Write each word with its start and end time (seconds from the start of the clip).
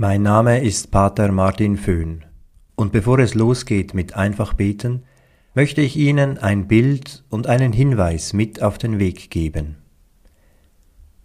Mein 0.00 0.22
Name 0.22 0.62
ist 0.62 0.92
Pater 0.92 1.32
Martin 1.32 1.76
Föhn 1.76 2.24
und 2.76 2.92
bevor 2.92 3.18
es 3.18 3.34
losgeht 3.34 3.94
mit 3.94 4.14
einfach 4.14 4.54
beten, 4.54 5.02
möchte 5.56 5.80
ich 5.80 5.96
Ihnen 5.96 6.38
ein 6.38 6.68
Bild 6.68 7.24
und 7.30 7.48
einen 7.48 7.72
Hinweis 7.72 8.32
mit 8.32 8.62
auf 8.62 8.78
den 8.78 9.00
Weg 9.00 9.28
geben. 9.28 9.74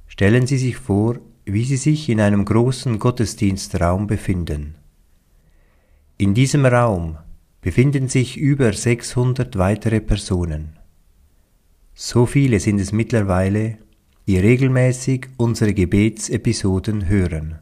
Stellen 0.07 0.47
Sie 0.47 0.57
sich 0.57 0.78
vor, 0.78 1.20
wie 1.46 1.65
Sie 1.65 1.78
sich 1.78 2.09
in 2.09 2.20
einem 2.20 2.46
großen 2.46 2.97
Gottesdienstraum 2.97 4.07
befinden. 4.07 4.74
In 6.17 6.33
diesem 6.33 6.65
Raum 6.65 7.19
befinden 7.62 8.08
sich 8.08 8.37
über 8.37 8.74
600 8.74 9.55
weitere 9.60 10.01
Personen. 10.01 10.79
So 11.94 12.26
viele 12.26 12.60
sind 12.60 12.79
es 12.79 12.92
mittlerweile, 12.92 13.78
die 14.26 14.40
regelmäßig 14.40 15.28
unsere 15.37 15.76
Gebetsepisoden 15.76 17.08
hören. 17.08 17.59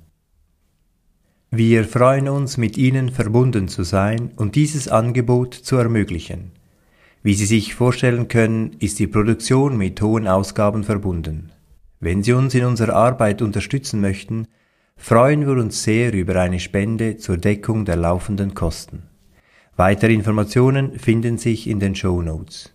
Wir 1.53 1.83
freuen 1.83 2.29
uns, 2.29 2.55
mit 2.55 2.77
Ihnen 2.77 3.09
verbunden 3.09 3.67
zu 3.67 3.83
sein 3.83 4.31
und 4.37 4.55
dieses 4.55 4.87
Angebot 4.87 5.53
zu 5.53 5.75
ermöglichen. 5.75 6.53
Wie 7.23 7.33
Sie 7.33 7.45
sich 7.45 7.75
vorstellen 7.75 8.29
können, 8.29 8.77
ist 8.79 8.99
die 8.99 9.07
Produktion 9.07 9.77
mit 9.77 10.01
hohen 10.01 10.29
Ausgaben 10.29 10.85
verbunden. 10.85 11.51
Wenn 11.99 12.23
Sie 12.23 12.31
uns 12.31 12.55
in 12.55 12.63
unserer 12.63 12.93
Arbeit 12.93 13.41
unterstützen 13.41 13.99
möchten, 13.99 14.47
freuen 14.95 15.45
wir 15.45 15.61
uns 15.61 15.83
sehr 15.83 16.13
über 16.13 16.37
eine 16.37 16.61
Spende 16.61 17.17
zur 17.17 17.35
Deckung 17.35 17.83
der 17.83 17.97
laufenden 17.97 18.53
Kosten. 18.53 19.03
Weitere 19.75 20.13
Informationen 20.13 20.97
finden 20.97 21.37
sich 21.37 21.67
in 21.67 21.81
den 21.81 21.95
Show 21.95 22.21
Notes. 22.21 22.73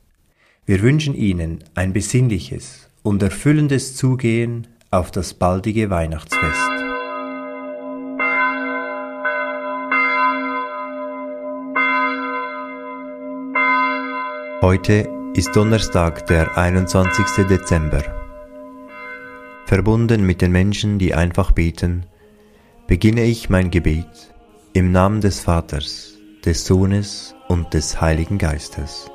Wir 0.66 0.82
wünschen 0.82 1.14
Ihnen 1.14 1.64
ein 1.74 1.95
besinnliches 1.95 2.90
und 3.02 3.22
erfüllendes 3.22 3.96
Zugehen 3.96 4.66
auf 4.90 5.10
das 5.10 5.32
baldige 5.32 5.88
Weihnachtsfest. 5.88 6.75
Heute 14.68 15.09
ist 15.34 15.54
Donnerstag, 15.54 16.26
der 16.26 16.59
21. 16.59 17.46
Dezember. 17.46 18.02
Verbunden 19.64 20.26
mit 20.26 20.42
den 20.42 20.50
Menschen, 20.50 20.98
die 20.98 21.14
einfach 21.14 21.52
beten, 21.52 22.04
beginne 22.88 23.23
ich 23.23 23.48
mein 23.48 23.70
Gebet 23.70 24.34
im 24.73 24.90
Namen 24.90 25.20
des 25.20 25.38
Vaters, 25.38 26.14
des 26.45 26.66
Sohnes 26.66 27.36
und 27.46 27.74
des 27.74 28.00
Heiligen 28.00 28.38
Geistes. 28.38 29.08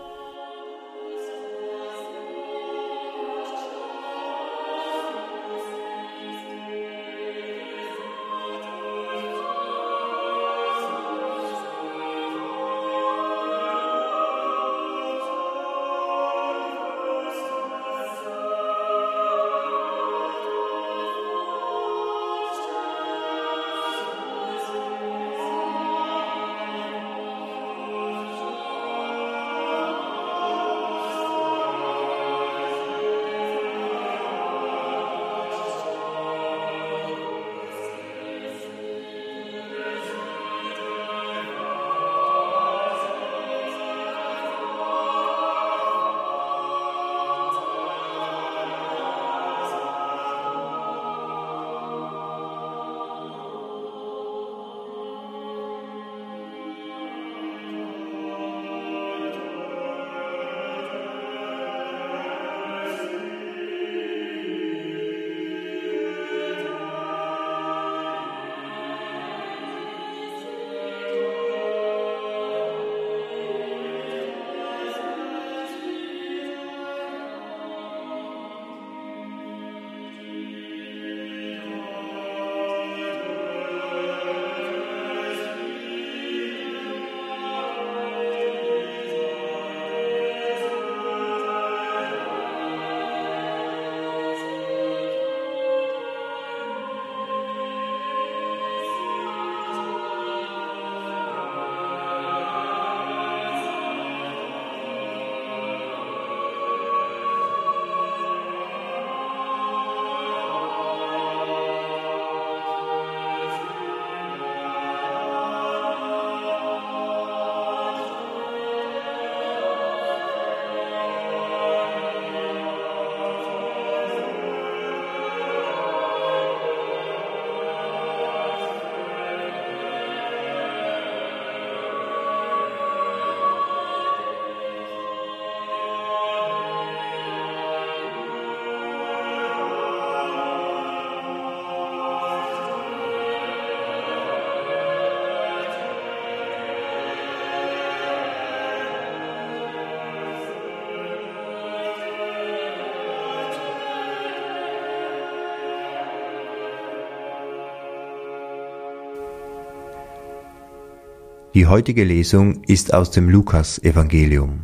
Die 161.54 161.68
heutige 161.68 162.06
Lesung 162.06 162.64
ist 162.64 162.94
aus 162.94 163.12
dem 163.12 163.28
Lukas-Evangelium. 163.28 164.64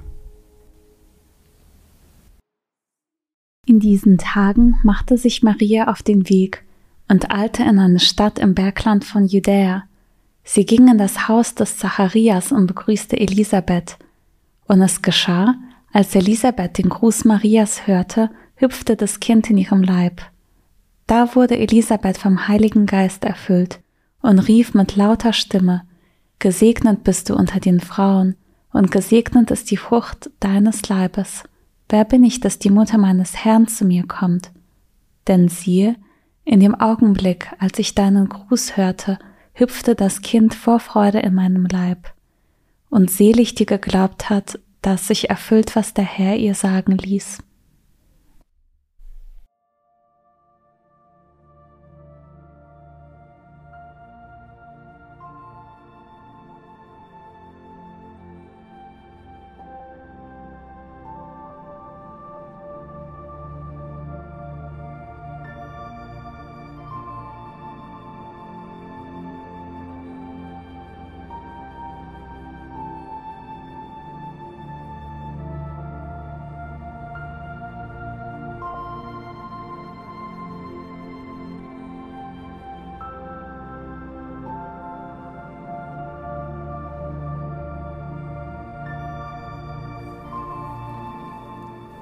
In 3.66 3.82
diesen 3.82 4.18
Tagen 4.18 4.80
machte 4.84 5.18
sich 5.18 5.44
Maria 5.44 5.90
auf 5.90 6.02
den 6.02 6.30
Weg 6.30 6.64
und 7.10 7.30
eilte 7.30 7.64
in 7.64 7.80
eine 7.80 8.00
Stadt 8.00 8.40
im 8.40 8.56
Bergland 8.56 9.04
von 9.04 9.26
Judäa. 9.26 9.84
Sie 10.46 10.66
ging 10.66 10.88
in 10.88 10.98
das 10.98 11.28
Haus 11.28 11.56
des 11.56 11.78
Zacharias 11.78 12.54
und 12.54 12.68
begrüßte 12.68 13.20
Elisabeth. 13.20 13.98
Und 14.66 14.82
es 14.82 15.02
geschah, 15.02 15.56
als 15.92 16.16
Elisabeth 16.16 16.78
den 16.78 16.88
Gruß 16.88 17.26
Marias 17.26 17.86
hörte, 17.86 18.30
hüpfte 18.56 18.96
das 18.96 19.20
Kind 19.20 19.50
in 19.50 19.58
ihrem 19.58 19.84
Leib. 19.84 20.22
Da 21.06 21.36
wurde 21.36 21.58
Elisabeth 21.58 22.18
vom 22.18 22.48
Heiligen 22.48 22.86
Geist 22.86 23.26
erfüllt 23.26 23.82
und 24.22 24.40
rief 24.40 24.74
mit 24.74 24.96
lauter 24.96 25.34
Stimme, 25.34 25.82
Gesegnet 26.40 27.04
bist 27.04 27.30
du 27.30 27.36
unter 27.36 27.60
den 27.60 27.80
Frauen, 27.80 28.36
und 28.72 28.92
gesegnet 28.92 29.50
ist 29.50 29.72
die 29.72 29.78
Frucht 29.78 30.30
deines 30.40 30.88
Leibes. 30.88 31.44
Wer 31.90 32.06
bin 32.06 32.24
ich, 32.24 32.42
dass 32.42 32.60
die 32.60 32.70
Mutter 32.70 32.98
meines 32.98 33.44
Herrn 33.44 33.68
zu 33.68 33.86
mir 33.86 34.06
kommt? 34.06 34.52
Denn 35.28 35.48
siehe, 35.48 35.96
in 36.44 36.60
dem 36.60 36.76
Augenblick, 36.76 37.52
als 37.60 37.80
ich 37.80 37.96
deinen 37.96 38.30
Gruß 38.30 38.78
hörte, 38.78 39.18
hüpfte 39.54 39.96
das 39.96 40.22
Kind 40.22 40.54
vor 40.54 40.80
Freude 40.80 41.20
in 41.20 41.34
meinem 41.34 41.66
Leib. 41.66 42.14
Und 42.90 43.10
selig 43.10 43.56
die 43.56 43.66
geglaubt 43.66 44.30
hat, 44.30 44.60
dass 44.82 45.08
sich 45.08 45.30
erfüllt, 45.30 45.76
was 45.76 45.94
der 45.94 46.06
Herr 46.06 46.38
ihr 46.38 46.54
sagen 46.54 46.98
ließ. 46.98 47.40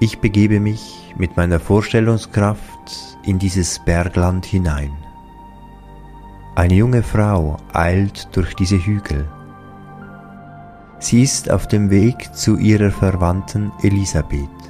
Ich 0.05 0.19
begebe 0.19 0.59
mich 0.59 1.15
mit 1.17 1.35
meiner 1.35 1.59
Vorstellungskraft 1.59 3.17
in 3.23 3.39
dieses 3.39 3.79
Bergland 3.79 4.45
hinein. 4.45 4.91
Eine 6.53 6.75
junge 6.75 7.01
Frau 7.01 7.57
eilt 7.73 8.29
durch 8.37 8.53
diese 8.53 8.77
Hügel. 8.77 9.27
Sie 10.99 11.23
ist 11.23 11.49
auf 11.49 11.67
dem 11.67 11.89
Weg 11.89 12.35
zu 12.35 12.55
ihrer 12.57 12.91
Verwandten 12.91 13.71
Elisabeth. 13.81 14.61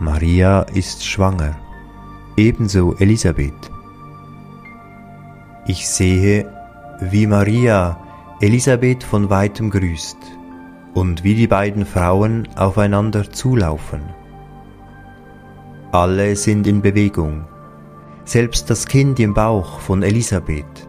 Maria 0.00 0.62
ist 0.62 1.06
schwanger, 1.06 1.54
ebenso 2.36 2.96
Elisabeth. 2.96 3.70
Ich 5.68 5.88
sehe, 5.88 6.52
wie 7.00 7.28
Maria 7.28 8.00
Elisabeth 8.40 9.04
von 9.04 9.30
weitem 9.30 9.70
grüßt 9.70 10.37
und 10.94 11.24
wie 11.24 11.34
die 11.34 11.46
beiden 11.46 11.86
Frauen 11.86 12.48
aufeinander 12.56 13.30
zulaufen. 13.30 14.00
Alle 15.92 16.36
sind 16.36 16.66
in 16.66 16.82
Bewegung, 16.82 17.46
selbst 18.24 18.68
das 18.68 18.86
Kind 18.86 19.18
im 19.20 19.34
Bauch 19.34 19.80
von 19.80 20.02
Elisabeth. 20.02 20.88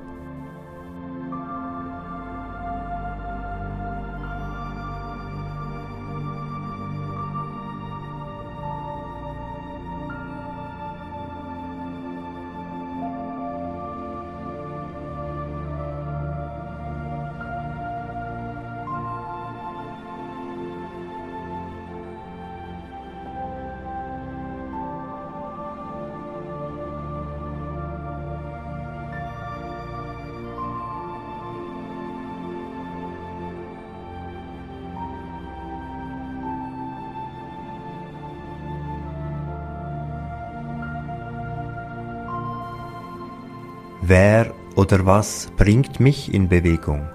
Wer 44.09 44.55
oder 44.75 45.05
was 45.05 45.51
bringt 45.55 45.99
mich 45.99 46.33
in 46.33 46.49
Bewegung? 46.49 47.07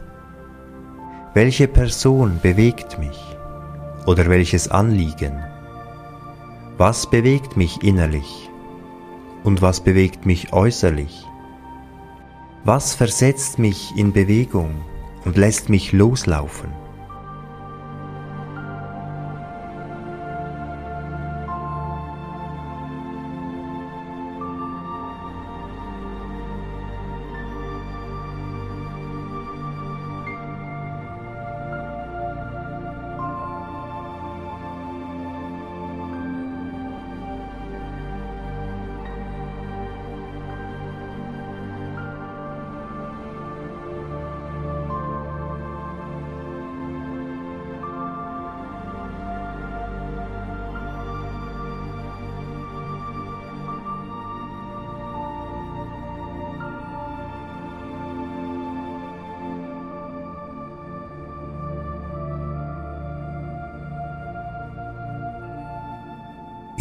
Welche 1.35 1.67
Person 1.67 2.39
bewegt 2.41 3.01
mich? 3.01 3.19
Oder 4.07 4.29
welches 4.29 4.69
Anliegen? 4.69 5.43
Was 6.79 7.11
bewegt 7.11 7.57
mich 7.57 7.83
innerlich? 7.83 8.49
Und 9.43 9.61
was 9.61 9.81
bewegt 9.81 10.25
mich 10.25 10.53
äußerlich? 10.53 11.27
Was 12.63 12.95
versetzt 12.95 13.59
mich 13.59 13.91
in 13.97 14.13
Bewegung 14.13 14.71
und 15.25 15.37
lässt 15.37 15.69
mich 15.71 15.91
loslaufen? 15.91 16.84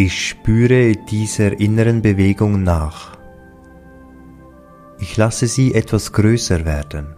Ich 0.06 0.28
spüre 0.28 0.98
dieser 0.98 1.62
inneren 1.62 2.02
Bewegung 2.02 2.62
nach. 2.62 3.18
Ich 5.00 5.16
lasse 5.16 5.48
sie 5.48 5.74
etwas 5.74 6.12
größer 6.12 6.66
werden. 6.66 7.16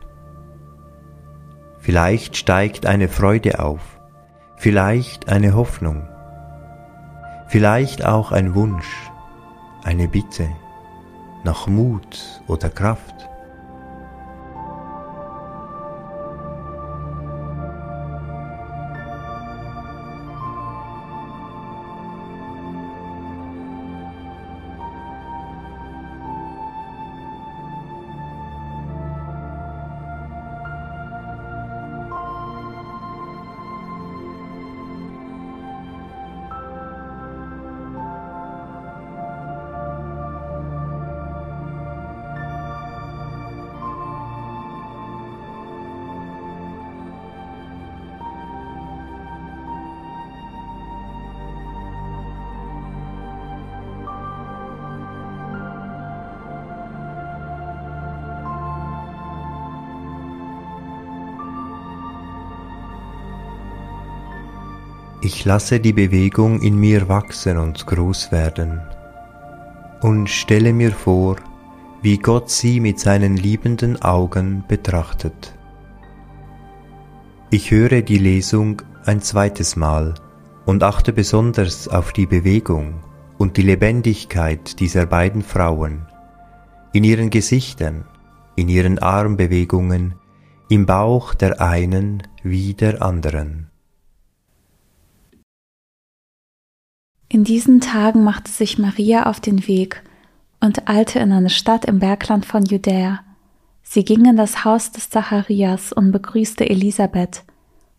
Vielleicht 1.79 2.37
steigt 2.37 2.85
eine 2.85 3.07
Freude 3.07 3.57
auf, 3.57 3.81
vielleicht 4.57 5.29
eine 5.29 5.55
Hoffnung, 5.55 6.07
vielleicht 7.47 8.05
auch 8.05 8.31
ein 8.31 8.53
Wunsch, 8.53 9.09
eine 9.83 10.07
Bitte 10.07 10.47
nach 11.43 11.65
Mut 11.65 12.43
oder 12.45 12.69
Kraft. 12.69 13.27
Ich 65.25 65.43
lasse 65.43 65.79
die 65.79 65.91
Bewegung 65.91 66.61
in 66.61 66.79
mir 66.79 67.09
wachsen 67.09 67.57
und 67.57 67.87
groß 67.87 68.31
werden 68.31 68.79
und 70.01 70.29
stelle 70.29 70.71
mir 70.71 70.91
vor, 70.91 71.37
wie 72.03 72.19
Gott 72.19 72.51
sie 72.51 72.79
mit 72.79 72.99
seinen 72.99 73.35
liebenden 73.35 73.99
Augen 74.03 74.63
betrachtet. 74.67 75.57
Ich 77.49 77.71
höre 77.71 78.03
die 78.03 78.19
Lesung 78.19 78.83
ein 79.07 79.19
zweites 79.19 79.75
Mal 79.75 80.13
und 80.67 80.83
achte 80.83 81.11
besonders 81.11 81.87
auf 81.87 82.13
die 82.13 82.27
Bewegung 82.27 82.93
und 83.39 83.57
die 83.57 83.63
Lebendigkeit 83.63 84.79
dieser 84.79 85.07
beiden 85.07 85.41
Frauen, 85.41 86.05
in 86.93 87.03
ihren 87.03 87.31
Gesichtern, 87.31 88.05
in 88.55 88.69
ihren 88.69 88.99
Armbewegungen, 88.99 90.13
im 90.69 90.85
Bauch 90.85 91.33
der 91.33 91.61
einen 91.61 92.21
wie 92.43 92.75
der 92.75 93.01
anderen. 93.01 93.71
In 97.35 97.43
diesen 97.43 97.81
Tagen 97.81 98.23
machte 98.23 98.49
sich 98.49 98.79
Maria 98.79 99.25
auf 99.25 99.41
den 99.41 99.67
Weg 99.67 100.01
und 100.61 100.87
eilte 100.87 101.19
in 101.19 101.33
eine 101.33 101.49
Stadt 101.49 101.83
im 101.83 101.99
Bergland 101.99 102.45
von 102.45 102.63
Judäa. 102.63 103.19
Sie 103.83 104.05
ging 104.05 104.23
in 104.23 104.37
das 104.37 104.63
Haus 104.63 104.93
des 104.93 105.09
Zacharias 105.09 105.91
und 105.91 106.13
begrüßte 106.13 106.69
Elisabeth. 106.69 107.43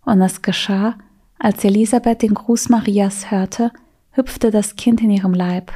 Und 0.06 0.22
es 0.22 0.40
geschah, 0.40 0.96
als 1.38 1.62
Elisabeth 1.64 2.22
den 2.22 2.32
Gruß 2.32 2.70
Marias 2.70 3.30
hörte, 3.30 3.72
hüpfte 4.12 4.50
das 4.50 4.74
Kind 4.74 5.02
in 5.02 5.10
ihrem 5.10 5.34
Leib. 5.34 5.70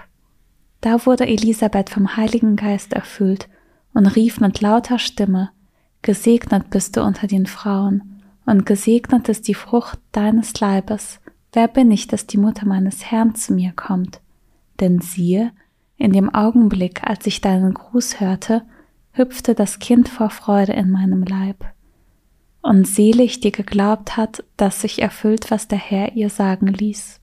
Da 0.80 1.04
wurde 1.04 1.26
Elisabeth 1.26 1.90
vom 1.90 2.16
Heiligen 2.16 2.56
Geist 2.56 2.94
erfüllt 2.94 3.46
und 3.92 4.06
rief 4.06 4.40
mit 4.40 4.62
lauter 4.62 4.98
Stimme, 4.98 5.50
Gesegnet 6.00 6.70
bist 6.70 6.96
du 6.96 7.02
unter 7.02 7.26
den 7.26 7.44
Frauen, 7.44 8.22
und 8.46 8.64
gesegnet 8.64 9.28
ist 9.28 9.48
die 9.48 9.54
Frucht 9.54 9.98
deines 10.12 10.58
Leibes. 10.60 11.20
Wer 11.52 11.68
bin 11.68 11.90
ich, 11.90 12.06
dass 12.06 12.26
die 12.26 12.38
Mutter 12.38 12.66
meines 12.66 13.10
Herrn 13.10 13.34
zu 13.34 13.52
mir 13.52 13.72
kommt? 13.72 14.20
Denn 14.78 15.00
siehe, 15.00 15.52
in 15.96 16.12
dem 16.12 16.32
Augenblick, 16.32 17.02
als 17.04 17.26
ich 17.26 17.40
deinen 17.40 17.74
Gruß 17.74 18.20
hörte, 18.20 18.62
hüpfte 19.12 19.54
das 19.54 19.78
Kind 19.78 20.08
vor 20.08 20.30
Freude 20.30 20.72
in 20.72 20.90
meinem 20.90 21.22
Leib. 21.24 21.64
und 22.62 22.86
selig, 22.86 23.40
die 23.40 23.52
geglaubt 23.52 24.16
hat, 24.16 24.44
dass 24.56 24.82
sich 24.82 25.00
erfüllt, 25.00 25.50
was 25.50 25.68
der 25.68 25.78
Herr 25.78 26.12
ihr 26.14 26.28
sagen 26.28 26.66
ließ. 26.66 27.19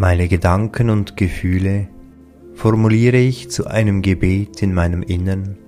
Meine 0.00 0.28
Gedanken 0.28 0.90
und 0.90 1.16
Gefühle 1.16 1.88
formuliere 2.54 3.16
ich 3.16 3.50
zu 3.50 3.66
einem 3.66 4.00
Gebet 4.00 4.62
in 4.62 4.72
meinem 4.72 5.02
Innern 5.02 5.58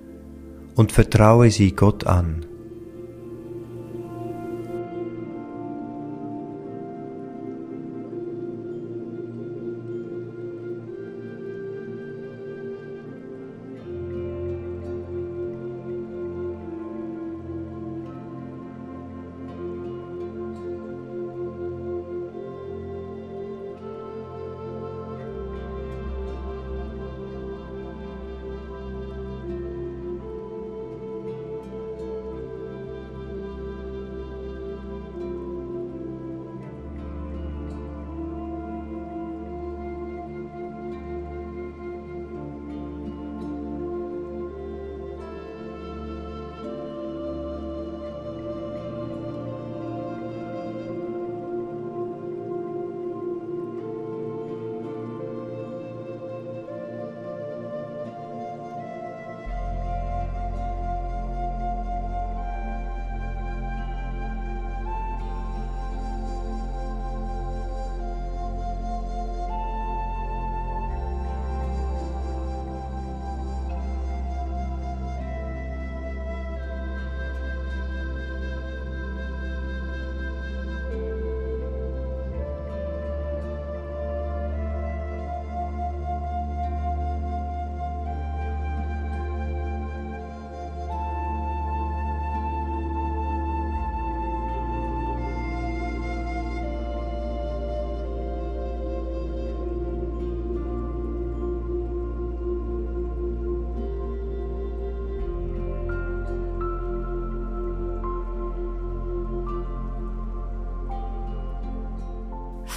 und 0.73 0.93
vertraue 0.93 1.51
sie 1.51 1.73
Gott 1.73 2.07
an. 2.07 2.45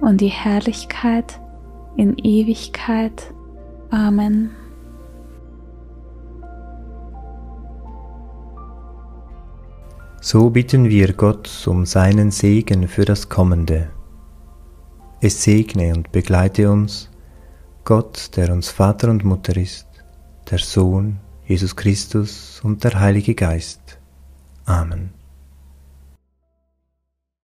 und 0.00 0.20
die 0.20 0.28
Herrlichkeit 0.28 1.40
in 1.96 2.16
Ewigkeit. 2.18 3.32
Amen. 3.90 4.50
So 10.20 10.50
bitten 10.50 10.88
wir 10.88 11.14
Gott 11.14 11.66
um 11.66 11.86
seinen 11.86 12.30
Segen 12.30 12.88
für 12.88 13.04
das 13.04 13.28
Kommende. 13.28 13.90
Es 15.20 15.42
segne 15.42 15.94
und 15.94 16.12
begleite 16.12 16.70
uns, 16.70 17.10
Gott, 17.84 18.36
der 18.36 18.52
uns 18.52 18.68
Vater 18.70 19.10
und 19.10 19.24
Mutter 19.24 19.56
ist, 19.56 19.86
der 20.50 20.58
Sohn, 20.58 21.18
Jesus 21.46 21.74
Christus 21.74 22.60
und 22.62 22.84
der 22.84 23.00
Heilige 23.00 23.34
Geist. 23.34 23.98
Amen. 24.66 25.19